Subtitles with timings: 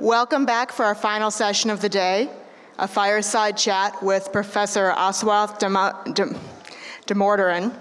[0.00, 2.28] Welcome back for our final session of the day,
[2.78, 5.58] a fireside chat with Professor Aswath
[7.06, 7.74] Damodaran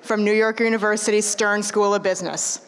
[0.00, 2.62] from New York University Stern School of Business.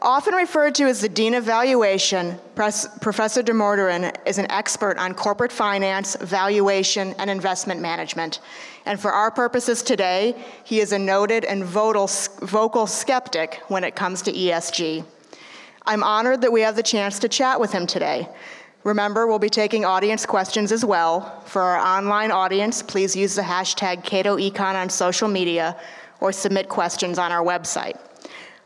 [0.00, 5.52] Often referred to as the Dean of Valuation, Professor Damodaran is an expert on corporate
[5.52, 8.40] finance, valuation, and investment management.
[8.86, 14.22] And for our purposes today, he is a noted and vocal skeptic when it comes
[14.22, 15.04] to ESG.
[15.88, 18.28] I'm honored that we have the chance to chat with him today.
[18.84, 21.40] Remember, we'll be taking audience questions as well.
[21.46, 25.74] For our online audience, please use the hashtag CatoEcon on social media
[26.20, 27.98] or submit questions on our website.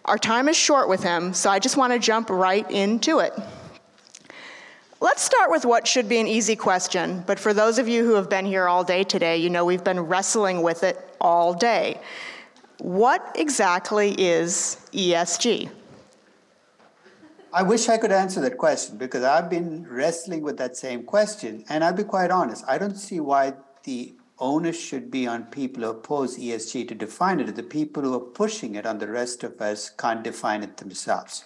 [0.04, 3.32] Our time is short with him, so I just want to jump right into it.
[5.00, 8.14] Let's start with what should be an easy question, but for those of you who
[8.14, 12.00] have been here all day today, you know we've been wrestling with it all day.
[12.78, 15.70] What exactly is ESG?
[17.54, 21.64] I wish I could answer that question because I've been wrestling with that same question.
[21.68, 23.52] And I'll be quite honest, I don't see why
[23.84, 27.54] the onus should be on people who oppose ESG to define it.
[27.54, 31.44] The people who are pushing it on the rest of us can't define it themselves.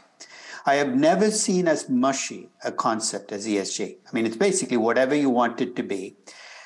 [0.64, 3.96] I have never seen as mushy a concept as ESG.
[4.08, 6.14] I mean, it's basically whatever you want it to be.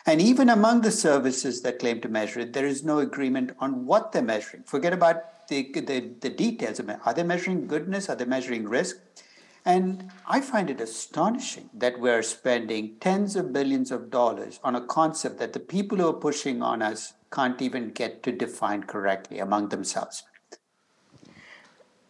[0.05, 3.87] And even among the services that claim to measure it, there is no agreement on
[3.87, 4.65] what they're measuring.
[4.65, 6.79] Forget about the, the, the details.
[7.07, 8.11] Are they measuring goodness?
[8.11, 8.97] Are they measuring risk?
[9.65, 14.87] And I find it astonishing that we're spending tens of billions of dollars on a
[14.87, 19.39] concept that the people who are pushing on us can't even get to define correctly
[19.39, 20.25] among themselves.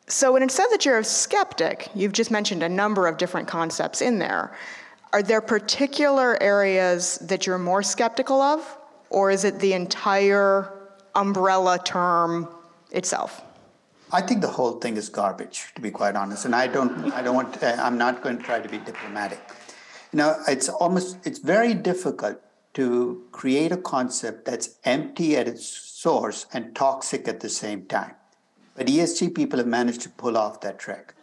[0.07, 3.47] So, when it says that you're a skeptic, you've just mentioned a number of different
[3.47, 4.57] concepts in there.
[5.13, 8.79] Are there particular areas that you're more skeptical of,
[9.09, 10.73] or is it the entire
[11.15, 12.49] umbrella term
[12.91, 13.43] itself?
[14.13, 16.45] I think the whole thing is garbage, to be quite honest.
[16.45, 19.41] And I don't, I don't want, uh, I'm not going to try to be diplomatic.
[20.13, 22.41] You know, it's almost, it's very difficult
[22.75, 28.15] to create a concept that's empty at its source and toxic at the same time.
[28.75, 31.15] But ESG people have managed to pull off that trick.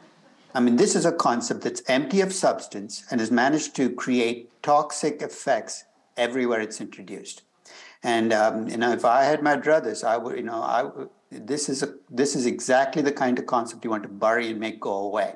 [0.54, 4.50] I mean, this is a concept that's empty of substance and has managed to create
[4.64, 5.84] toxic effects
[6.16, 7.44] everywhere it's introduced.
[8.02, 10.90] And um, you know, if I had my druthers, I would, you know, I
[11.32, 14.60] this is a this is exactly the kind of concept you want to bury and
[14.60, 15.36] make go away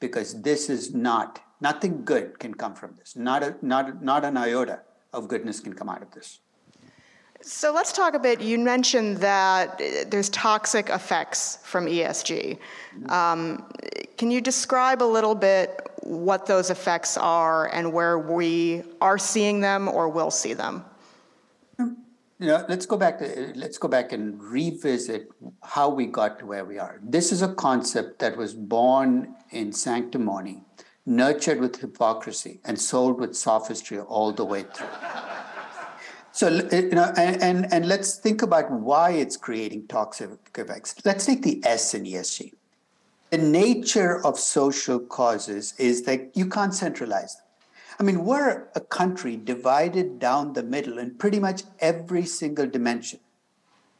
[0.00, 3.16] because this is not nothing good can come from this.
[3.16, 4.80] Not a not not an iota
[5.12, 6.40] of goodness can come out of this.
[7.42, 9.78] So let's talk a bit you mentioned that
[10.10, 12.58] there's toxic effects from esg
[13.10, 13.70] um,
[14.16, 19.60] can you describe a little bit what those effects are and where we are seeing
[19.60, 20.84] them or will see them
[22.38, 25.28] you know, let's go back to let's go back and revisit
[25.62, 27.00] how we got to where we are.
[27.02, 30.62] This is a concept that was born in sanctimony,
[31.06, 34.88] nurtured with hypocrisy, and sold with sophistry all the way through.
[36.32, 40.94] So you know, and, and and let's think about why it's creating toxic effects.
[41.06, 42.52] Let's take the S in ESG.
[43.30, 47.45] The nature of social causes is that you can't centralize them.
[47.98, 53.20] I mean, we're a country divided down the middle in pretty much every single dimension.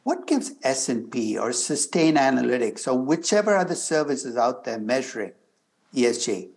[0.03, 5.33] What gives S&P or Sustainalytics or whichever other services out there measuring
[5.93, 6.49] ESG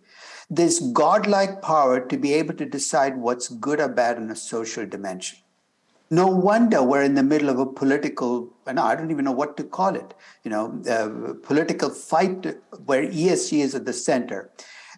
[0.49, 4.85] this godlike power to be able to decide what's good or bad in a social
[4.85, 5.39] dimension?
[6.09, 9.55] No wonder we're in the middle of a political, and I don't even know what
[9.57, 10.13] to call it,
[10.43, 12.45] you know, uh, political fight
[12.85, 14.49] where ESG is at the center.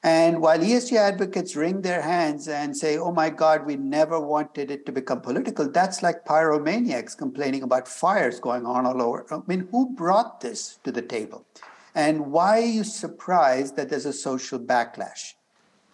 [0.03, 4.69] And while ESG advocates wring their hands and say, oh my God, we never wanted
[4.69, 9.25] it to become political, that's like pyromaniacs complaining about fires going on all over.
[9.31, 11.45] I mean, who brought this to the table?
[11.95, 15.35] And why are you surprised that there's a social backlash?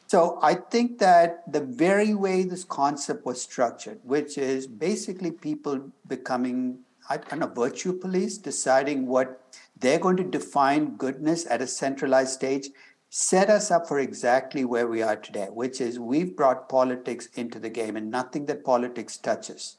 [0.08, 5.92] So I think that the very way this concept was structured, which is basically people
[6.08, 9.40] becoming, I don't know, virtue police, deciding what
[9.78, 12.70] they're going to define goodness at a centralized stage
[13.10, 17.60] set us up for exactly where we are today, which is we've brought politics into
[17.60, 19.78] the game, and nothing that politics touches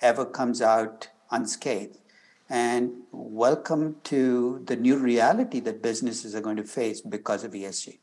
[0.00, 1.98] ever comes out unscathed.
[2.48, 7.98] And welcome to the new reality that businesses are going to face because of ESG.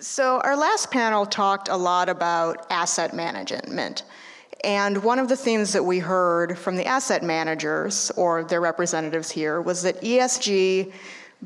[0.00, 4.02] So, our last panel talked a lot about asset management.
[4.64, 9.30] And one of the themes that we heard from the asset managers or their representatives
[9.30, 10.92] here was that ESG,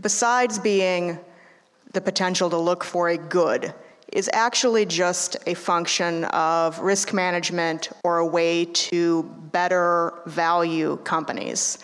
[0.01, 1.19] besides being
[1.93, 3.75] the potential to look for a good
[4.13, 11.79] is actually just a function of risk management or a way to better value companies.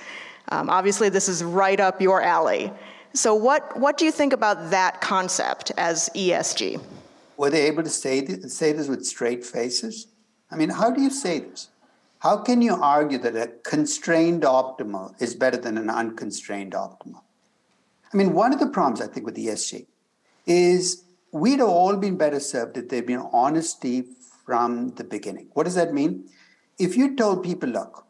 [0.50, 2.72] Um, obviously, this is right up your alley.
[3.14, 6.81] So, what, what do you think about that concept as ESG?
[7.37, 10.06] Were they able to say say this with straight faces?
[10.50, 11.69] I mean, how do you say this?
[12.20, 17.22] How can you argue that a constrained optimal is better than an unconstrained optimal?
[18.12, 19.87] I mean, one of the problems I think with ESG
[20.46, 24.04] is we'd have all been better served if there'd been honesty
[24.44, 25.48] from the beginning.
[25.54, 26.28] What does that mean?
[26.78, 28.06] If you told people, look,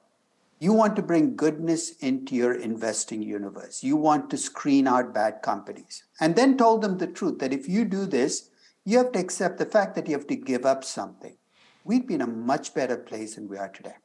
[0.58, 5.42] you want to bring goodness into your investing universe, you want to screen out bad
[5.42, 8.48] companies, and then told them the truth that if you do this,
[8.84, 11.36] you have to accept the fact that you have to give up something.
[11.84, 13.96] We'd be in a much better place than we are today.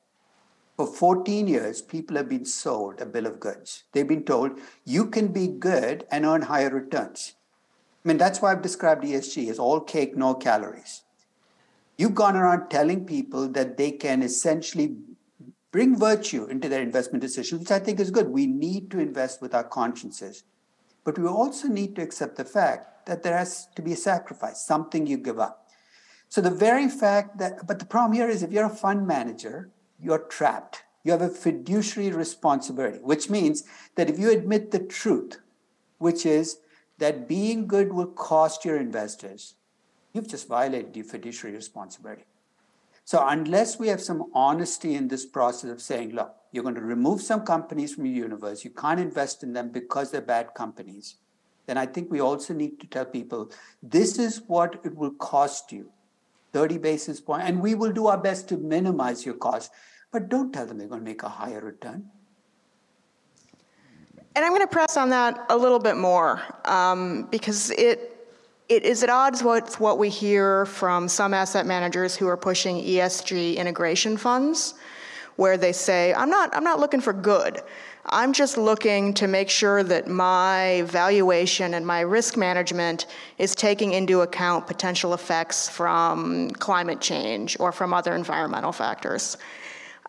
[0.76, 3.84] For 14 years, people have been sold a bill of goods.
[3.94, 7.34] They've been told you can be good and earn higher returns.
[8.08, 11.02] I mean, that's why I've described ESG as all cake, no calories.
[11.98, 14.96] You've gone around telling people that they can essentially
[15.74, 18.30] bring virtue into their investment decisions, which I think is good.
[18.30, 20.46] We need to invest with our consciences.
[21.04, 24.66] But we also need to accept the fact that there has to be a sacrifice,
[24.66, 25.68] something you give up.
[26.30, 29.70] So the very fact that, but the problem here is if you're a fund manager,
[30.00, 30.84] you're trapped.
[31.04, 33.66] You have a fiduciary responsibility, which means
[33.96, 35.42] that if you admit the truth,
[35.98, 36.60] which is
[36.98, 39.56] that being good will cost your investors,
[40.14, 42.26] you've just violated your fiduciary responsibility.
[43.06, 46.82] So, unless we have some honesty in this process of saying, look, you're going to
[46.82, 51.16] remove some companies from your universe, you can't invest in them because they're bad companies,
[51.68, 53.52] then I think we also need to tell people
[53.84, 55.92] this is what it will cost you
[56.54, 59.72] 30 basis points, point, and we will do our best to minimize your cost.
[60.12, 62.10] But don't tell them they're going to make a higher return.
[64.38, 68.14] And I'm going to press on that a little bit more um, because it
[68.70, 72.78] it is at odds with what we hear from some asset managers who are pushing
[72.78, 74.76] ESG integration funds,
[75.38, 77.64] where they say, "I'm not I'm not looking for good.
[78.06, 83.08] I'm just looking to make sure that my valuation and my risk management
[83.40, 89.38] is taking into account potential effects from climate change or from other environmental factors.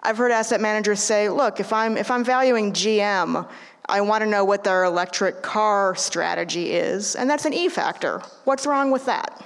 [0.02, 3.48] I've heard asset managers say, look, if I'm, if I'm valuing GM,
[3.88, 8.20] I want to know what their electric car strategy is, and that's an E factor.
[8.44, 9.44] What's wrong with that?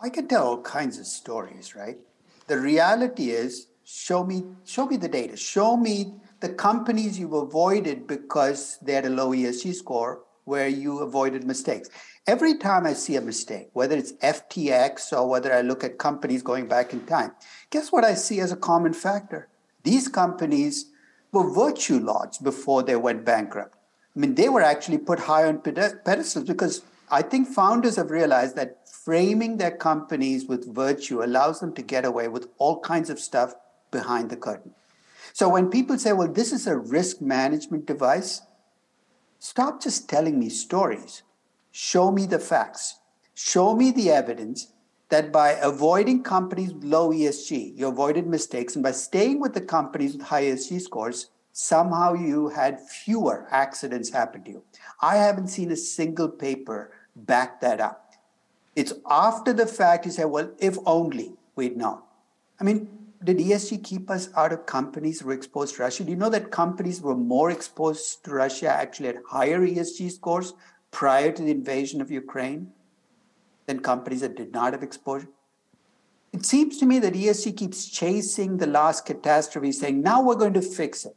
[0.00, 1.98] I could tell all kinds of stories, right?
[2.48, 5.36] The reality is, show me, show me the data.
[5.36, 10.98] Show me the companies you've avoided because they had a low ESG score where you
[10.98, 11.88] avoided mistakes.
[12.26, 16.42] Every time I see a mistake, whether it's FTX or whether I look at companies
[16.42, 17.32] going back in time,
[17.70, 19.48] guess what I see as a common factor?
[19.82, 20.86] These companies
[21.32, 23.76] were virtue lords before they went bankrupt.
[24.14, 28.56] I mean, they were actually put high on pedestals because I think founders have realized
[28.56, 33.18] that framing their companies with virtue allows them to get away with all kinds of
[33.18, 33.54] stuff
[33.90, 34.72] behind the curtain.
[35.32, 38.42] So when people say, well, this is a risk management device,
[39.38, 41.22] stop just telling me stories.
[41.70, 42.98] Show me the facts.
[43.34, 44.71] Show me the evidence
[45.12, 48.76] that by avoiding companies with low ESG, you avoided mistakes.
[48.76, 54.08] And by staying with the companies with high ESG scores, somehow you had fewer accidents
[54.08, 54.62] happen to you.
[55.02, 58.14] I haven't seen a single paper back that up.
[58.74, 62.00] It's after the fact you say, well, if only we'd known.
[62.58, 62.88] I mean,
[63.22, 66.04] did ESG keep us out of companies that were exposed to Russia?
[66.04, 70.54] Do you know that companies were more exposed to Russia actually had higher ESG scores
[70.90, 72.72] prior to the invasion of Ukraine
[73.66, 75.28] than companies that did not have exposure?
[76.32, 80.54] It seems to me that ESG keeps chasing the last catastrophe, saying, now we're going
[80.54, 81.14] to fix it.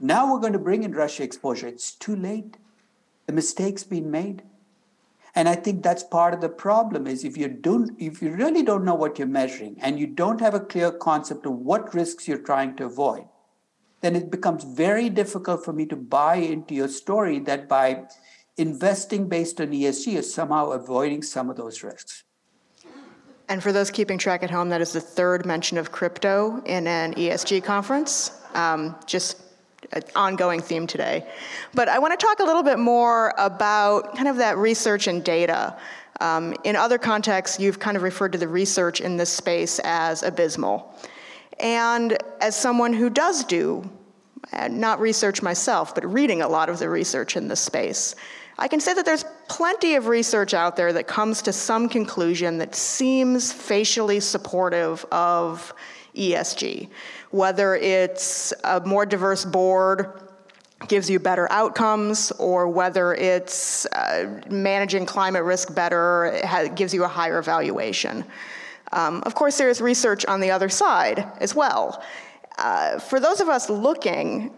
[0.00, 1.68] Now we're going to bring in Russia exposure.
[1.68, 2.56] It's too late.
[3.26, 4.42] The mistake's been made.
[5.34, 8.62] And I think that's part of the problem is if you don't, if you really
[8.62, 12.26] don't know what you're measuring and you don't have a clear concept of what risks
[12.26, 13.26] you're trying to avoid,
[14.00, 18.04] then it becomes very difficult for me to buy into your story that by
[18.56, 22.24] investing based on ESG is somehow avoiding some of those risks.
[23.48, 26.86] And for those keeping track at home, that is the third mention of crypto in
[26.86, 28.32] an ESG conference.
[28.54, 29.40] Um, just
[29.92, 31.24] an ongoing theme today.
[31.74, 35.22] But I want to talk a little bit more about kind of that research and
[35.22, 35.76] data.
[36.20, 40.22] Um, in other contexts, you've kind of referred to the research in this space as
[40.22, 40.94] abysmal.
[41.60, 43.88] And as someone who does do,
[44.52, 48.14] uh, not research myself, but reading a lot of the research in this space,
[48.58, 52.58] I can say that there's plenty of research out there that comes to some conclusion
[52.58, 55.74] that seems facially supportive of
[56.14, 56.88] ESG
[57.30, 60.22] whether it's a more diverse board
[60.88, 66.40] gives you better outcomes, or whether it's uh, managing climate risk better
[66.74, 68.24] gives you a higher valuation.
[68.92, 72.02] Um, of course, there is research on the other side as well.
[72.58, 74.54] Uh, for those of us looking,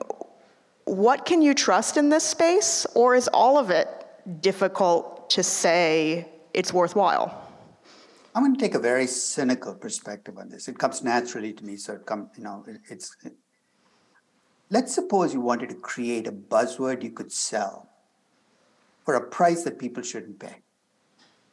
[0.89, 3.89] what can you trust in this space, or is all of it
[4.41, 7.45] difficult to say it's worthwhile?
[8.35, 10.69] I'm going to take a very cynical perspective on this.
[10.69, 13.17] It comes naturally to me, so it come, you know, it, it's.
[13.25, 13.33] It,
[14.71, 17.89] let's suppose you wanted to create a buzzword you could sell
[19.05, 20.57] for a price that people shouldn't pay.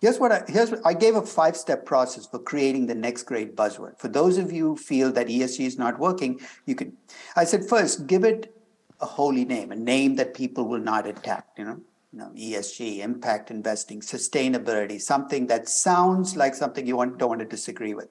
[0.02, 3.56] Here's what I here's what, I gave a five-step process for creating the next great
[3.56, 3.98] buzzword.
[3.98, 6.96] For those of you who feel that ESG is not working, you can.
[7.36, 8.55] I said first, give it
[9.02, 11.48] a holy name, a name that people will not attack.
[11.58, 11.82] You know,
[12.14, 17.42] you know, ESG, impact investing, sustainability, something that sounds like something you want, don't want
[17.42, 18.08] to disagree with.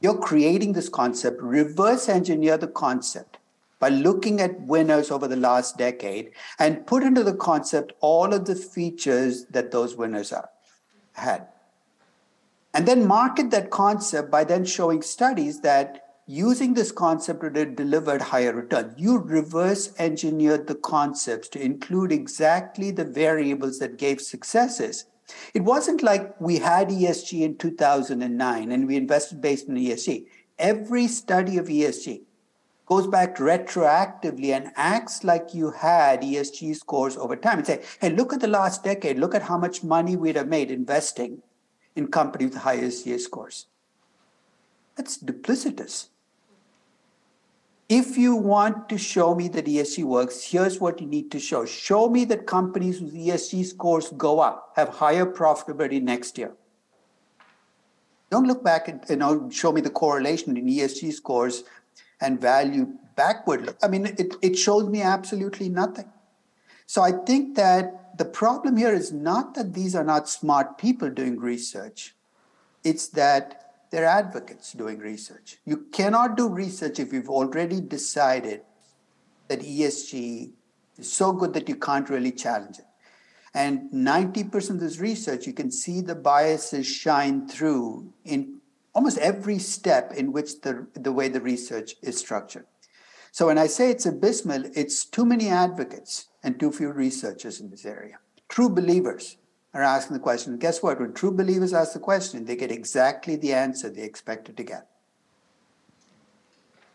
[0.00, 3.38] You're creating this concept, reverse engineer the concept
[3.78, 8.44] by looking at winners over the last decade and put into the concept all of
[8.44, 10.48] the features that those winners are,
[11.12, 11.46] had.
[12.74, 18.22] And then market that concept by then showing studies that using this concept have delivered
[18.22, 18.94] higher return.
[18.96, 25.06] You reverse engineered the concepts to include exactly the variables that gave successes.
[25.54, 30.26] It wasn't like we had ESG in 2009 and we invested based on ESG.
[30.58, 32.22] Every study of ESG
[32.86, 38.10] goes back retroactively and acts like you had ESG scores over time and say, hey,
[38.10, 41.42] look at the last decade, look at how much money we'd have made investing
[41.96, 43.66] in companies with high ESG scores.
[44.96, 46.08] That's duplicitous.
[47.88, 51.66] If you want to show me that ESG works, here's what you need to show.
[51.66, 56.52] Show me that companies with ESG scores go up, have higher profitability next year.
[58.30, 61.64] Don't look back and you know, show me the correlation in ESG scores
[62.20, 63.76] and value backward.
[63.82, 66.10] I mean, it, it shows me absolutely nothing.
[66.86, 71.10] So I think that the problem here is not that these are not smart people
[71.10, 72.14] doing research,
[72.84, 73.61] it's that
[73.92, 75.58] they're advocates doing research.
[75.66, 78.62] You cannot do research if you've already decided
[79.48, 80.50] that ESG
[80.98, 82.86] is so good that you can't really challenge it.
[83.54, 88.60] And 90% of this research, you can see the biases shine through in
[88.94, 92.64] almost every step in which the, the way the research is structured.
[93.30, 97.68] So when I say it's abysmal, it's too many advocates and too few researchers in
[97.68, 98.18] this area.
[98.48, 99.36] True believers
[99.74, 100.58] are asking the question.
[100.58, 101.00] Guess what?
[101.00, 104.86] When true believers ask the question, they get exactly the answer they expected to get.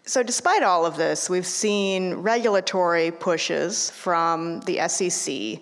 [0.05, 5.59] So, despite all of this, we've seen regulatory pushes from the SEC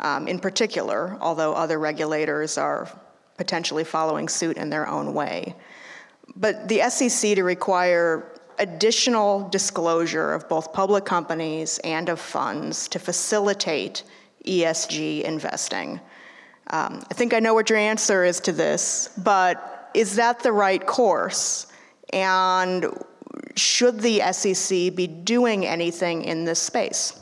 [0.00, 2.88] um, in particular, although other regulators are
[3.36, 5.54] potentially following suit in their own way.
[6.36, 12.98] But the SEC to require additional disclosure of both public companies and of funds to
[12.98, 14.04] facilitate
[14.46, 16.00] ESG investing.
[16.68, 20.52] Um, I think I know what your answer is to this, but is that the
[20.52, 21.66] right course?
[22.12, 22.86] And
[23.56, 27.18] should the SEC be doing anything in this space?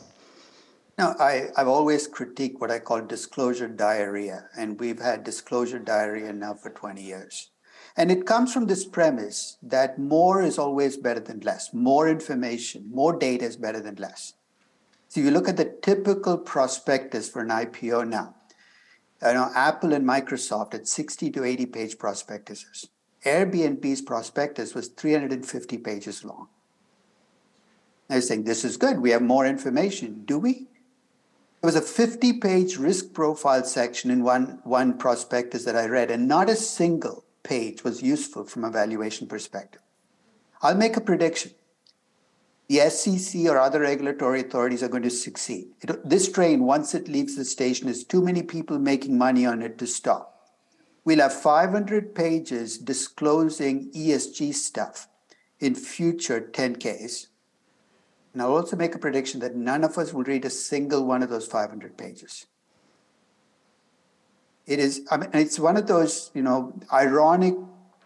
[0.99, 6.33] No, I, I've always critiqued what I call disclosure diarrhea, and we've had disclosure diarrhea
[6.33, 7.51] now for 20 years.
[7.97, 11.73] And it comes from this premise that more is always better than less.
[11.73, 14.35] More information, more data is better than less.
[15.09, 18.35] So you look at the typical prospectus for an IPO now.
[19.23, 22.89] You know, Apple and Microsoft had 60 to 80 page prospectuses.
[23.25, 26.49] Airbnb's prospectus was 350 pages long.
[28.09, 28.99] Was saying, this is good.
[29.01, 30.25] We have more information.
[30.25, 30.67] Do we?
[31.61, 36.11] There was a 50 page risk profile section in one, one prospectus that I read,
[36.11, 39.83] and not a single page was useful from a valuation perspective.
[40.63, 41.53] I'll make a prediction
[42.71, 45.67] the SEC or other regulatory authorities are going to succeed.
[45.81, 49.61] It, this train, once it leaves the station, is too many people making money on
[49.61, 50.47] it to stop.
[51.05, 55.09] We'll have 500 pages disclosing ESG stuff
[55.59, 57.27] in future 10Ks.
[58.33, 61.25] And I'll also make a prediction that none of us will read a single one
[61.25, 62.47] of those 500 pages.
[64.69, 67.55] It is, I mean, it's one of those, you know, ironic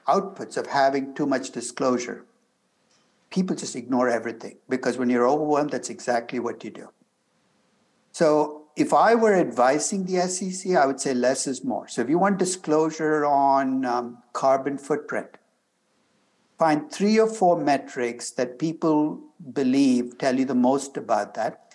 [0.08, 2.24] outputs of having too much disclosure
[3.34, 6.88] people just ignore everything because when you're overwhelmed, that's exactly what you do.
[8.12, 11.88] So if I were advising the SEC, I would say less is more.
[11.88, 15.30] So if you want disclosure on um, carbon footprint,
[16.58, 19.20] find three or four metrics that people
[19.52, 21.74] believe tell you the most about that.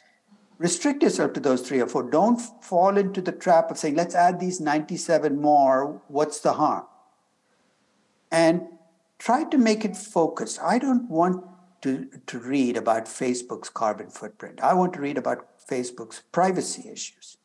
[0.60, 2.10] Restrict yourself to those three or four.
[2.10, 6.02] Don't fall into the trap of saying, let's add these 97 more.
[6.08, 6.86] What's the harm?
[8.32, 8.62] And
[9.18, 10.58] try to make it focus.
[10.62, 11.44] I don't want
[11.82, 14.60] to, to read about Facebook's carbon footprint.
[14.62, 17.38] I want to read about Facebook's privacy issues.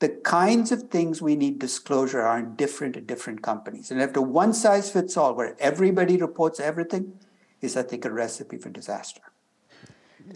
[0.00, 3.90] The kinds of things we need disclosure are in different at different companies.
[3.90, 7.18] And after one size fits all, where everybody reports everything,
[7.60, 9.22] is, I think, a recipe for disaster.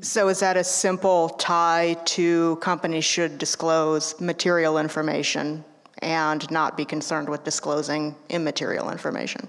[0.03, 5.65] So is that a simple tie to companies should disclose material information
[5.99, 9.49] and not be concerned with disclosing immaterial information?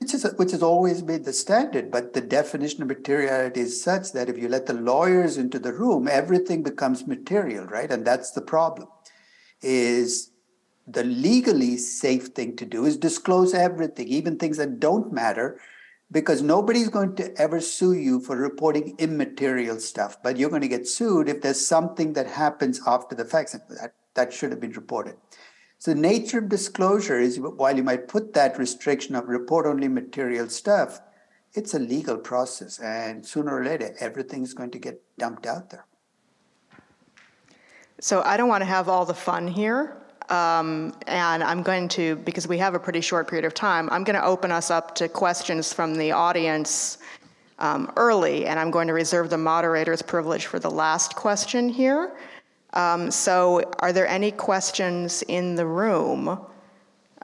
[0.00, 4.12] Which, is, which has always been the standard, but the definition of materiality is such
[4.12, 7.90] that if you let the lawyers into the room, everything becomes material, right?
[7.90, 8.88] And that's the problem.
[9.60, 10.30] Is
[10.86, 15.60] the legally safe thing to do is disclose everything, even things that don't matter,
[16.10, 20.16] because nobody's going to ever sue you for reporting immaterial stuff.
[20.22, 23.92] But you're going to get sued if there's something that happens after the fact that
[24.14, 25.16] that should have been reported.
[25.80, 29.88] So the nature of disclosure is while you might put that restriction of report only
[29.88, 31.00] material stuff,
[31.54, 32.78] it's a legal process.
[32.80, 35.86] And sooner or later, everything's going to get dumped out there.
[37.98, 39.96] So I don't want to have all the fun here.
[40.28, 44.04] Um, and I'm going to, because we have a pretty short period of time, I'm
[44.04, 46.98] going to open us up to questions from the audience
[47.58, 52.12] um, early, and I'm going to reserve the moderator's privilege for the last question here.
[52.72, 56.38] Um, so, are there any questions in the room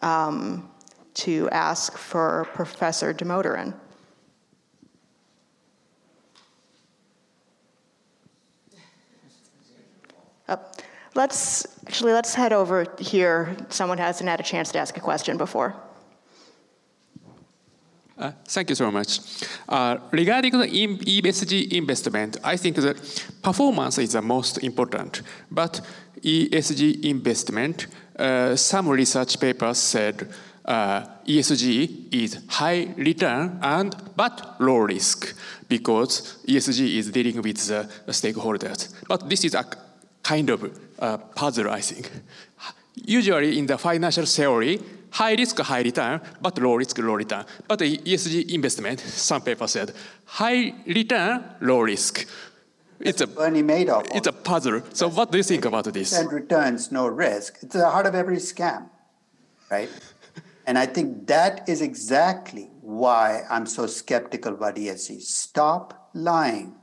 [0.03, 0.69] um,
[1.15, 3.75] to ask for Professor Damodaran?
[10.49, 10.57] Uh,
[11.15, 13.57] let's actually let's head over here.
[13.69, 15.75] Someone hasn't had a chance to ask a question before.
[18.27, 19.21] Uh, thank you so much.
[19.69, 22.95] Uh, regarding the ESG investment, I think the
[23.41, 25.23] performance is the most important.
[25.51, 25.81] But
[26.23, 27.87] ESG investment,
[28.19, 30.29] uh, some research papers said
[30.65, 35.37] uh, ESG is high return and but low risk
[35.69, 38.93] because ESG is dealing with the stakeholders.
[39.07, 39.65] But this is a
[40.25, 40.65] kind of
[40.99, 42.11] uh, puzzle, I think.
[42.97, 44.81] Usually in the financial theory,
[45.17, 47.45] high risk, high return, but low risk, low return.
[47.67, 49.93] But the ESG investment, some paper said,
[50.27, 52.27] high return, low risk.
[53.01, 54.07] It's a Bernie Madoff.
[54.15, 54.83] It's a puzzle.
[54.93, 56.13] So what do you think about this?
[56.13, 57.59] And returns, no risk.
[57.63, 58.89] It's the heart of every scam,
[59.71, 59.91] right?
[60.67, 65.23] and I think that is exactly why I'm so skeptical about ESG.
[65.23, 66.75] Stop lying.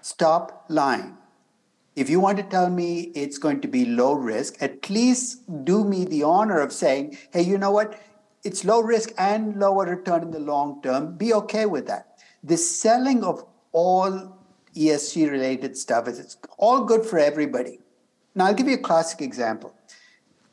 [0.00, 1.16] Stop lying.
[1.94, 5.84] If you want to tell me it's going to be low risk, at least do
[5.84, 8.00] me the honor of saying, hey, you know what?
[8.44, 11.16] It's low risk and lower return in the long term.
[11.16, 12.18] Be okay with that.
[12.42, 14.38] The selling of all
[14.74, 17.80] ESG related stuff is it's all good for everybody.
[18.34, 19.74] Now, I'll give you a classic example.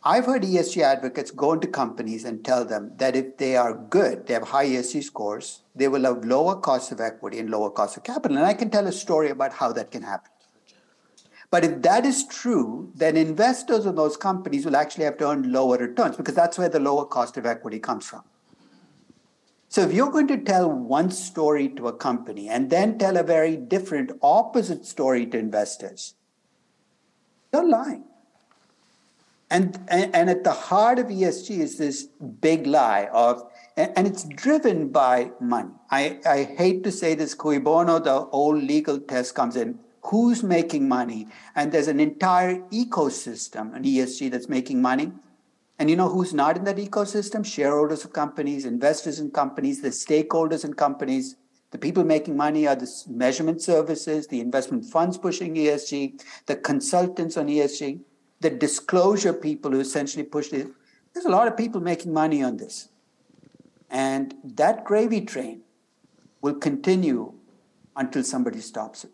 [0.03, 4.27] I've heard ESG advocates go into companies and tell them that if they are good,
[4.27, 7.97] they have high ESG scores, they will have lower cost of equity and lower cost
[7.97, 8.37] of capital.
[8.37, 10.31] And I can tell a story about how that can happen.
[11.51, 15.51] But if that is true, then investors in those companies will actually have to earn
[15.51, 18.23] lower returns because that's where the lower cost of equity comes from.
[19.67, 23.23] So if you're going to tell one story to a company and then tell a
[23.23, 26.15] very different opposite story to investors,
[27.53, 28.03] you're lying.
[29.51, 34.23] And, and, and at the heart of ESG is this big lie of, and, it's
[34.23, 35.71] driven by money.
[35.89, 40.41] I, I hate to say this, cui bono, the old legal test comes in who's
[40.43, 41.27] making money.
[41.55, 45.11] And there's an entire ecosystem, an ESG, that's making money.
[45.77, 47.45] And you know who's not in that ecosystem?
[47.45, 51.35] Shareholders of companies, investors in companies, the stakeholders in companies.
[51.71, 57.37] The people making money are the measurement services, the investment funds pushing ESG, the consultants
[57.37, 57.99] on ESG,
[58.39, 60.67] the disclosure people who essentially push it.
[61.13, 62.89] There's a lot of people making money on this.
[63.91, 65.61] And that gravy train
[66.41, 67.33] will continue
[67.95, 69.11] until somebody stops it.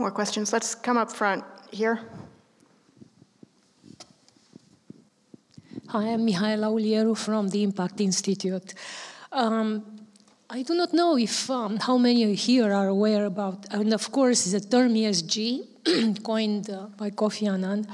[0.00, 0.50] More questions?
[0.50, 2.00] Let's come up front here.
[5.88, 8.72] Hi, I'm Mihaela Ulieru from the Impact Institute.
[9.30, 9.84] Um,
[10.48, 14.44] I do not know if um, how many here are aware about, and of course,
[14.44, 17.86] the term ESG, coined uh, by Kofi Annan,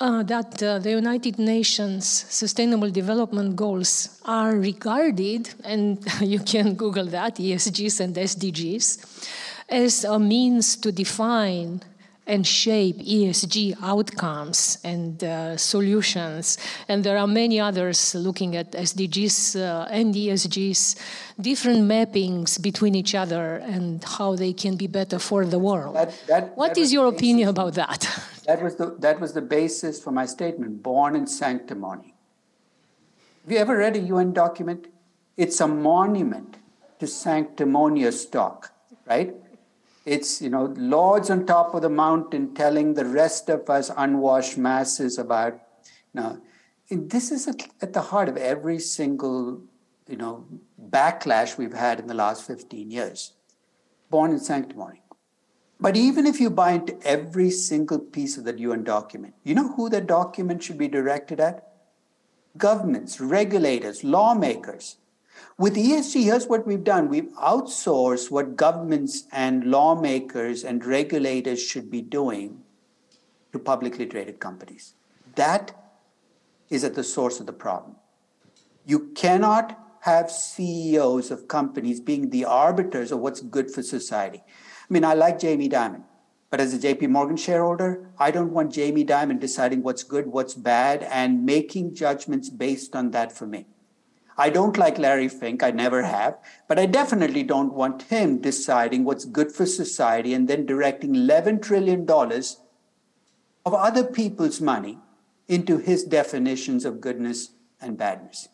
[0.00, 7.06] uh, that uh, the United Nations Sustainable Development Goals are regarded, and you can Google
[7.06, 11.82] that, ESGs and SDGs, as a means to define
[12.26, 16.58] and shape ESG outcomes and uh, solutions.
[16.88, 20.96] And there are many others looking at SDGs uh, and ESGs,
[21.40, 25.96] different mappings between each other and how they can be better for the world.
[25.96, 28.08] That, that, what that is your opinion about that?
[28.44, 32.12] That was, the, that was the basis for my statement, born in sanctimony.
[33.42, 34.86] Have you ever read a UN document?
[35.38, 36.58] It's a monument
[37.00, 38.70] to sanctimonious talk,
[39.06, 39.34] right?
[40.04, 44.58] It's, you know, lords on top of the mountain telling the rest of us unwashed
[44.58, 45.60] masses about,
[46.12, 46.40] you know,
[46.90, 49.62] this is at the heart of every single
[50.08, 50.44] you know,
[50.90, 53.32] backlash we've had in the last 15 years.
[54.10, 55.02] Born in sanctimony.
[55.80, 59.72] But even if you buy into every single piece of that UN document, you know
[59.72, 61.68] who that document should be directed at?
[62.56, 64.98] Governments, regulators, lawmakers.
[65.56, 71.92] With ESG, here's what we've done we've outsourced what governments and lawmakers and regulators should
[71.92, 72.62] be doing
[73.52, 74.94] to publicly traded companies.
[75.36, 75.72] That
[76.70, 77.94] is at the source of the problem.
[78.84, 84.42] You cannot have CEOs of companies being the arbiters of what's good for society.
[84.46, 86.02] I mean, I like Jamie Dimon,
[86.50, 90.54] but as a JP Morgan shareholder, I don't want Jamie Dimon deciding what's good, what's
[90.54, 93.66] bad, and making judgments based on that for me.
[94.36, 99.04] I don't like Larry Fink, I never have, but I definitely don't want him deciding
[99.04, 104.98] what's good for society and then directing $11 trillion of other people's money
[105.46, 108.48] into his definitions of goodness and badness.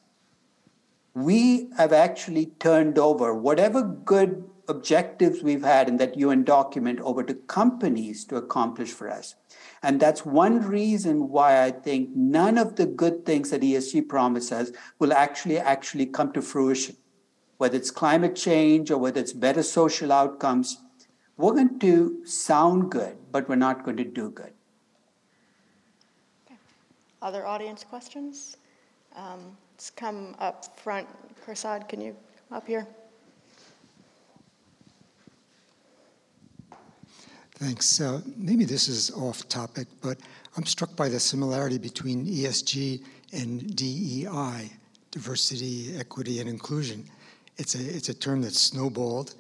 [1.15, 7.23] We have actually turned over whatever good objectives we've had in that UN document over
[7.25, 9.35] to companies to accomplish for us.
[9.83, 14.73] And that's one reason why I think none of the good things that ESG promises
[14.99, 16.97] will actually actually come to fruition.
[17.57, 20.79] Whether it's climate change or whether it's better social outcomes,
[21.37, 24.53] we're going to sound good, but we're not going to do good.
[26.47, 26.57] Okay.
[27.23, 28.59] Other audience questions?
[29.17, 31.09] Um, let's come up front.
[31.47, 32.15] Kursad, can you
[32.49, 32.87] come up here?
[37.61, 38.01] Thanks.
[38.01, 40.17] Uh, maybe this is off topic, but
[40.57, 44.71] I'm struck by the similarity between ESG and DEI,
[45.11, 47.05] diversity, equity, and inclusion.
[47.59, 49.35] It's a, it's a term that's snowballed.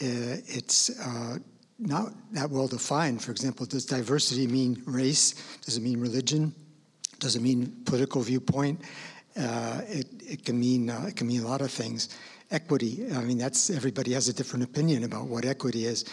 [0.00, 1.36] Uh, it's uh,
[1.78, 3.20] not that well defined.
[3.20, 5.34] For example, does diversity mean race?
[5.60, 6.54] Does it mean religion?
[7.18, 8.80] Does it mean political viewpoint?
[9.38, 12.08] Uh, it, it, can mean, uh, it can mean a lot of things
[12.50, 13.06] equity.
[13.14, 16.04] I mean, that's everybody has a different opinion about what equity is.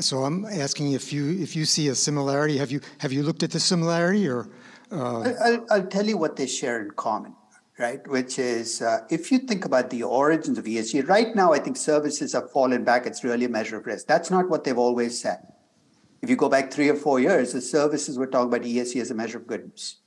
[0.00, 2.56] So I'm asking if you if you see a similarity.
[2.56, 4.48] Have you have you looked at the similarity or?
[4.90, 5.32] Uh...
[5.44, 7.34] I'll, I'll tell you what they share in common,
[7.78, 8.06] right?
[8.08, 11.76] Which is uh, if you think about the origins of ESG, right now I think
[11.76, 13.04] services have fallen back.
[13.04, 14.06] It's really a measure of risk.
[14.06, 15.46] That's not what they've always said.
[16.22, 19.10] If you go back three or four years, the services were talking about ESG as
[19.10, 20.01] a measure of goodness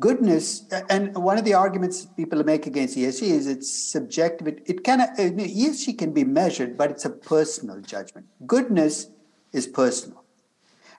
[0.00, 4.46] goodness, and one of the arguments people make against ESG is it's subjective.
[4.48, 8.26] It, it can uh, ESG can be measured, but it's a personal judgment.
[8.46, 9.08] Goodness
[9.52, 10.24] is personal.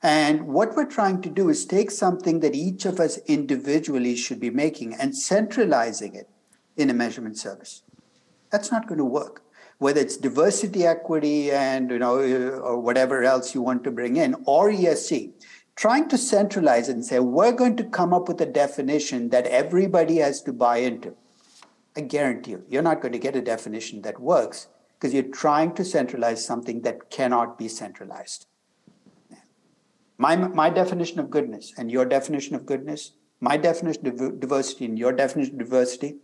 [0.01, 4.39] And what we're trying to do is take something that each of us individually should
[4.39, 6.29] be making and centralizing it
[6.77, 7.81] in a measurement service.
[8.51, 9.41] That's not going to work.
[9.77, 14.35] Whether it's diversity, equity, and you know, or whatever else you want to bring in,
[14.45, 15.31] or ESG,
[15.75, 20.17] trying to centralize and say, we're going to come up with a definition that everybody
[20.17, 21.15] has to buy into.
[21.97, 25.73] I guarantee you, you're not going to get a definition that works because you're trying
[25.75, 28.47] to centralize something that cannot be centralized.
[30.17, 33.11] My, my definition of goodness and your definition of goodness,
[33.41, 36.15] my definition of diversity and your definition of diversity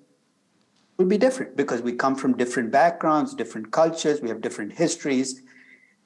[0.98, 5.42] will be different because we come from different backgrounds, different cultures, we have different histories,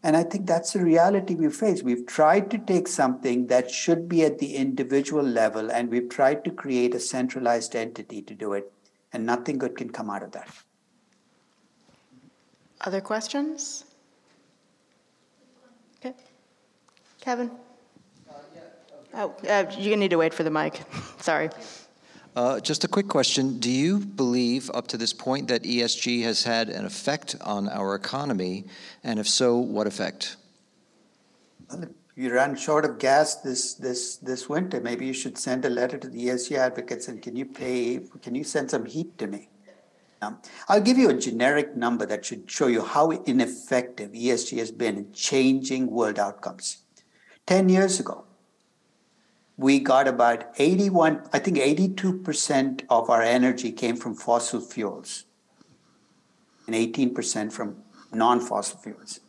[0.06, 1.82] and I think that's the reality we face.
[1.82, 6.44] We've tried to take something that should be at the individual level and we've tried
[6.46, 8.72] to create a centralized entity to do it,
[9.12, 10.48] and nothing good can come out of that.
[12.82, 13.86] Other questions?
[15.98, 16.13] Okay.
[17.20, 17.50] Kevin?
[18.30, 18.62] Uh, yeah.
[19.15, 20.84] Oh, uh, you're going to need to wait for the mic.
[21.20, 21.50] Sorry.
[22.36, 23.60] Uh, just a quick question.
[23.60, 27.95] Do you believe up to this point that ESG has had an effect on our
[27.95, 28.65] economy?
[29.06, 30.36] And if so, what effect?
[32.17, 34.82] You ran short of gas this, this, this winter.
[34.82, 38.36] Maybe you should send a letter to the ESG advocates and can you pay, can
[38.36, 39.50] you send some heat to me?
[40.67, 44.98] I'll give you a generic number that should show you how ineffective ESG has been
[44.98, 46.78] in changing world outcomes.
[47.45, 48.26] 10 years ago,
[49.58, 55.26] we got about 81, I think 82% of our energy came from fossil fuels
[56.68, 57.78] and 18% from
[58.12, 59.22] non fossil fuels.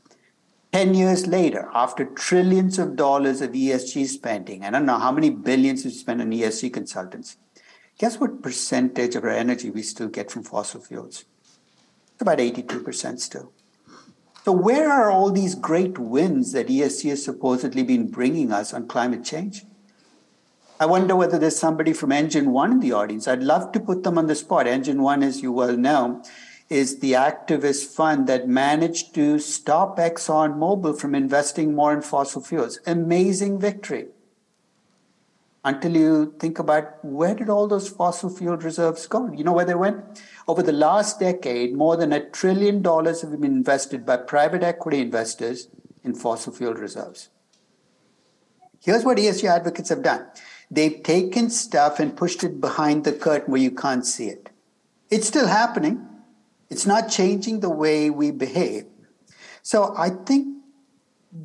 [0.73, 5.31] 10 years later, after trillions of dollars of ESG spending, I don't know how many
[5.31, 7.37] billions we spent on ESG consultants,
[7.99, 11.25] guess what percentage of our energy we still get from fossil fuels?
[12.13, 13.53] It's about 82% still.
[14.45, 18.87] So, where are all these great wins that ESG has supposedly been bringing us on
[18.87, 19.65] climate change?
[20.79, 23.27] I wonder whether there's somebody from Engine One in the audience.
[23.27, 24.67] I'd love to put them on the spot.
[24.67, 26.23] Engine One, as you well know,
[26.69, 32.79] is the activist fund that managed to stop ExxonMobil from investing more in fossil fuels.
[32.87, 34.09] Amazing victory.
[35.67, 39.33] until you think about where did all those fossil fuel reserves go?
[39.33, 40.23] You know where they went?
[40.47, 45.01] Over the last decade, more than a trillion dollars have been invested by private equity
[45.01, 45.69] investors
[46.05, 47.31] in fossil fuel reserves.
[48.81, 50.27] Here's what ESG advocates have done
[50.71, 54.51] they've taken stuff and pushed it behind the curtain where you can't see it.
[55.11, 56.07] It's still happening,
[56.71, 58.87] it's not changing the way we behave.
[59.63, 60.57] So I think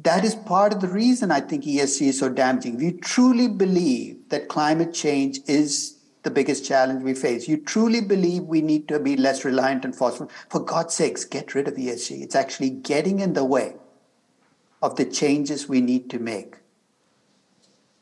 [0.03, 2.75] that is part of the reason I think ESG is so damaging.
[2.75, 8.01] If you truly believe that climate change is the biggest challenge we face, you truly
[8.01, 11.75] believe we need to be less reliant on fossil, for God's sakes, get rid of
[11.75, 12.21] ESG.
[12.21, 13.75] It's actually getting in the way
[14.81, 16.57] of the changes we need to make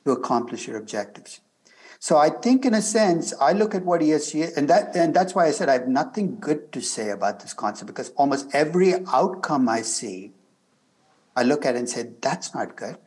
[0.05, 1.41] to accomplish your objectives.
[1.99, 5.35] So I think, in a sense, I look at what ESG, and that, and that's
[5.35, 8.93] why I said I have nothing good to say about this concept because almost every
[9.07, 10.31] outcome I see
[11.39, 12.97] I look at and say, that's not good.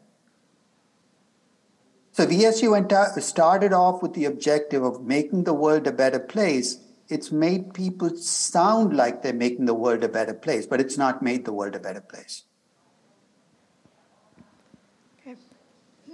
[2.13, 6.19] So VSU went out, started off with the objective of making the world a better
[6.19, 6.79] place.
[7.09, 11.23] It's made people sound like they're making the world a better place, but it's not
[11.23, 12.45] made the world a better place.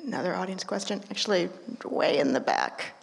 [0.09, 1.51] Another audience question, actually,
[1.85, 2.95] way in the back.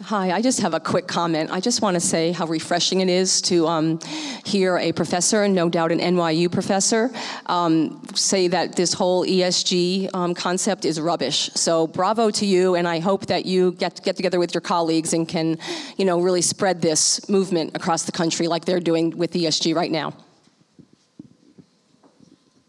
[0.00, 1.50] Hi, I just have a quick comment.
[1.52, 4.00] I just want to say how refreshing it is to um,
[4.46, 7.10] hear a professor, and no doubt an NYU professor,
[7.44, 11.50] um, say that this whole ESG um, concept is rubbish.
[11.54, 15.12] So bravo to you, and I hope that you get get together with your colleagues
[15.12, 15.58] and can,
[15.98, 19.92] you know, really spread this movement across the country like they're doing with ESG right
[19.92, 20.14] now.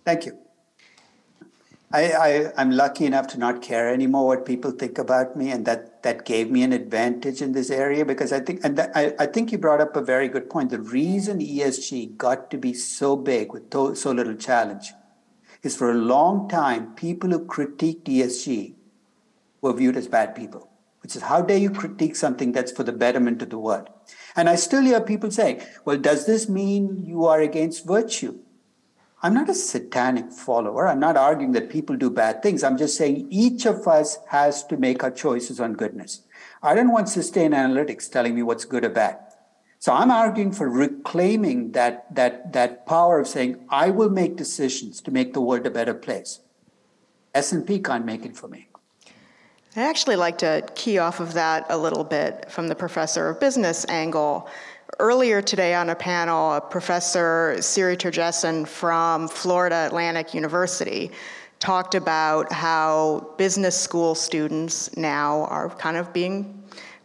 [0.04, 0.49] Thank you.
[1.92, 5.66] I, I, I'm lucky enough to not care anymore what people think about me, and
[5.66, 9.26] that, that gave me an advantage in this area because I think, and I, I
[9.26, 10.70] think you brought up a very good point.
[10.70, 14.92] The reason ESG got to be so big with to, so little challenge
[15.64, 18.76] is for a long time, people who critiqued ESG
[19.62, 20.70] were viewed as bad people,
[21.02, 23.90] which is how dare you critique something that's for the betterment of the world?
[24.36, 28.38] And I still hear people say, well, does this mean you are against virtue?
[29.22, 30.88] I'm not a satanic follower.
[30.88, 32.64] I'm not arguing that people do bad things.
[32.64, 36.22] I'm just saying each of us has to make our choices on goodness.
[36.64, 39.20] I don't want sustained Sustainalytics telling me what's good or bad.
[39.78, 45.00] So I'm arguing for reclaiming that, that, that power of saying, I will make decisions
[45.02, 46.40] to make the world a better place.
[47.34, 48.68] S&P can't make it for me.
[49.76, 53.40] I'd actually like to key off of that a little bit from the professor of
[53.40, 54.50] business angle.
[55.00, 61.10] Earlier today on a panel, Professor Siri Terjesen from Florida Atlantic University
[61.60, 66.62] talked about how business school students now are kind of being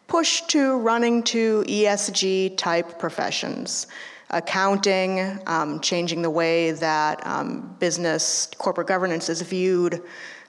[0.09, 3.87] pushed to running to ESG type professions.
[4.31, 10.03] Accounting, um, changing the way that um, business corporate governance is viewed.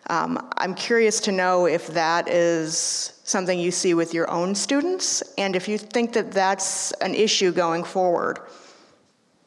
[0.09, 5.21] Um, I'm curious to know if that is something you see with your own students,
[5.37, 8.39] and if you think that that's an issue going forward.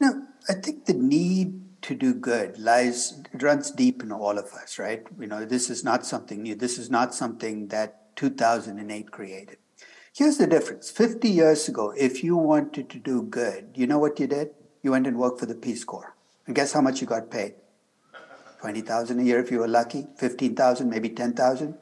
[0.01, 4.77] No, I think the need to do good lies runs deep in all of us,
[4.77, 5.07] right?
[5.17, 6.55] You know, this is not something new.
[6.55, 9.57] This is not something that 2008 created.
[10.13, 10.91] Here's the difference.
[10.91, 14.49] 50 years ago, if you wanted to do good, you know what you did?
[14.83, 16.15] You went and worked for the Peace Corps.
[16.45, 17.53] And guess how much you got paid?
[18.59, 21.77] 20,000 a year if you were lucky, 15,000, maybe 10,000.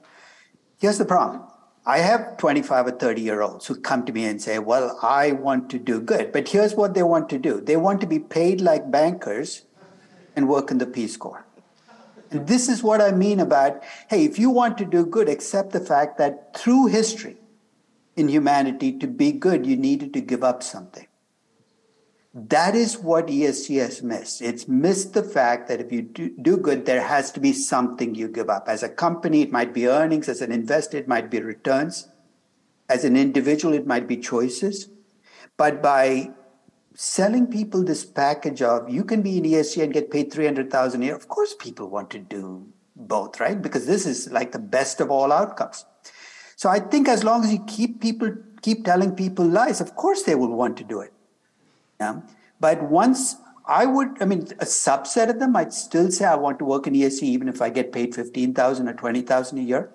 [0.80, 1.42] Here's the problem.
[1.88, 5.32] I have 25 or 30 year olds who come to me and say, Well, I
[5.32, 6.34] want to do good.
[6.34, 9.64] But here's what they want to do they want to be paid like bankers
[10.36, 11.46] and work in the Peace Corps.
[12.30, 15.72] And this is what I mean about hey, if you want to do good, accept
[15.72, 17.38] the fact that through history
[18.18, 21.08] in humanity, to be good, you needed to give up something.
[22.34, 24.42] That is what ESG has missed.
[24.42, 28.14] It's missed the fact that if you do, do, good, there has to be something
[28.14, 28.68] you give up.
[28.68, 30.30] As a company, it might be earnings.
[30.30, 32.10] As an investor, it might be returns.
[32.90, 34.90] As an individual, it might be choices.
[35.58, 36.32] But by
[36.94, 41.06] selling people this package of you can be in ESG and get paid 300,000 a
[41.06, 43.62] year, of course people want to do both, right?
[43.62, 45.86] Because this is like the best of all outcomes.
[46.56, 50.24] So I think as long as you keep people keep telling people lies, of course
[50.24, 51.14] they will want to do it.
[52.00, 52.22] Yeah.
[52.60, 56.60] But once I would, I mean, a subset of them might still say I want
[56.60, 59.92] to work in ESG even if I get paid 15,000 or 20,000 a year.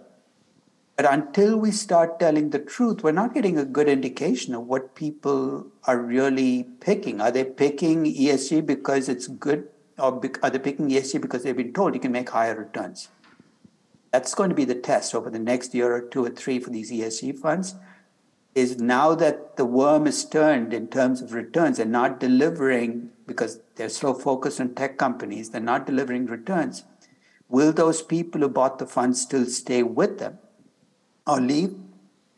[0.97, 4.95] But until we start telling the truth, we're not getting a good indication of what
[4.95, 7.21] people are really picking.
[7.21, 11.73] Are they picking ESG because it's good, or are they picking ESG because they've been
[11.73, 13.09] told you can make higher returns?
[14.13, 16.69] That's going to be the test over the next year or two or three for
[16.69, 17.75] these ESG funds
[18.55, 23.61] is now that the worm is turned in terms of returns and not delivering because
[23.77, 26.85] they're so focused on tech companies, they're not delivering returns.
[27.49, 30.39] Will those people who bought the funds still stay with them
[31.27, 31.75] or leave?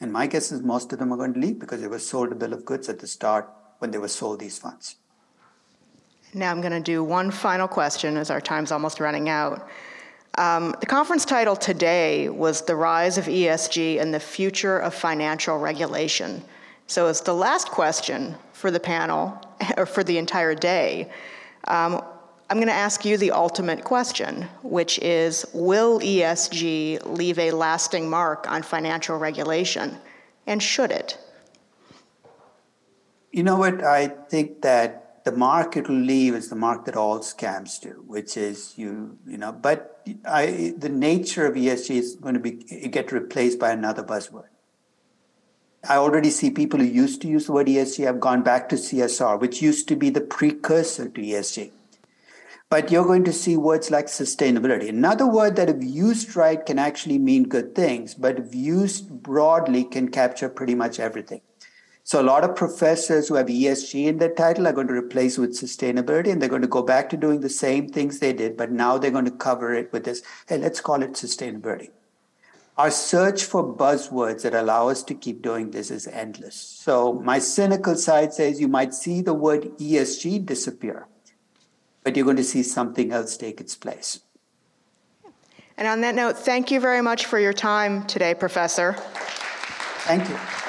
[0.00, 2.32] And my guess is most of them are going to leave because they were sold
[2.32, 3.48] a bill of goods at the start
[3.78, 4.96] when they were sold these funds.
[6.32, 9.68] Now I'm going to do one final question as our time's almost running out.
[10.36, 15.58] Um, the conference title today was The Rise of ESG and the Future of Financial
[15.58, 16.42] Regulation.
[16.88, 19.40] So, as the last question for the panel,
[19.76, 21.10] or for the entire day,
[21.68, 22.02] um,
[22.50, 28.10] I'm going to ask you the ultimate question, which is Will ESG leave a lasting
[28.10, 29.96] mark on financial regulation?
[30.46, 31.16] And should it?
[33.30, 33.82] You know what?
[33.82, 38.04] I think that the mark it will leave is the mark that all scams do,
[38.06, 42.52] which is you, you know, but I, the nature of ESG is going to be
[42.52, 44.48] get replaced by another buzzword.
[45.88, 48.76] I already see people who used to use the word ESG have gone back to
[48.76, 51.72] CSR, which used to be the precursor to ESG.
[52.70, 54.88] But you're going to see words like sustainability.
[54.88, 59.84] Another word that, if used right, can actually mean good things, but if used broadly,
[59.84, 61.42] can capture pretty much everything.
[62.06, 65.38] So a lot of professors who have ESG in their title are going to replace
[65.38, 68.58] with sustainability and they're going to go back to doing the same things they did,
[68.58, 71.88] but now they're going to cover it with this, hey, let's call it sustainability.
[72.76, 76.56] Our search for buzzwords that allow us to keep doing this is endless.
[76.56, 81.06] So my cynical side says you might see the word ESG disappear,
[82.02, 84.20] but you're going to see something else take its place.
[85.78, 88.92] And on that note, thank you very much for your time today, Professor.
[90.02, 90.63] Thank you.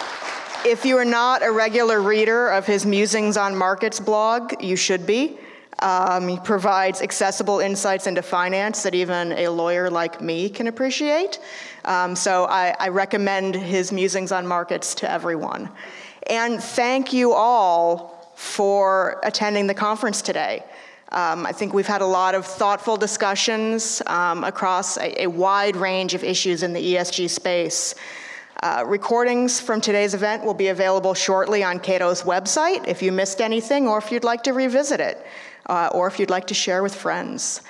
[0.65, 5.06] If you are not a regular reader of his Musings on Markets blog, you should
[5.06, 5.38] be.
[5.78, 11.38] Um, he provides accessible insights into finance that even a lawyer like me can appreciate.
[11.84, 15.69] Um, so I, I recommend his Musings on Markets to everyone.
[16.32, 20.63] And thank you all for attending the conference today.
[21.12, 25.75] Um, I think we've had a lot of thoughtful discussions um, across a, a, wide
[25.75, 27.93] range of issues in the ESG space.
[28.63, 33.41] Uh, recordings from today's event will be available shortly on Cato's website if you missed
[33.41, 35.26] anything or if you'd like to revisit it
[35.68, 37.62] uh, or if you'd like to share with friends.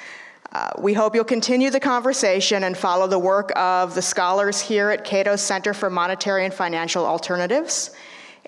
[0.52, 4.89] Uh, we hope you'll continue the conversation and follow the work of the scholars here
[4.89, 7.91] at Cato's Center for Monetary and Financial Alternatives.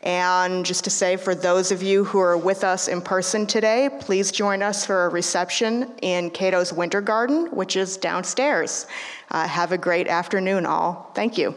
[0.04, 3.90] And just to say, for those of you who are with us in person today,
[4.00, 8.86] please join us for a reception in Cato's Winter Garden, which is downstairs.
[9.32, 11.12] Uh, have a great afternoon, all.
[11.16, 11.56] Thank you.